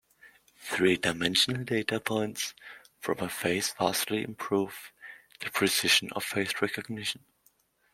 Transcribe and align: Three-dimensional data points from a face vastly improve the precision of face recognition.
Three-dimensional 0.57 1.63
data 1.63 1.99
points 1.99 2.55
from 2.97 3.19
a 3.19 3.29
face 3.29 3.71
vastly 3.77 4.23
improve 4.23 4.91
the 5.41 5.51
precision 5.51 6.09
of 6.15 6.23
face 6.23 6.59
recognition. 6.59 7.23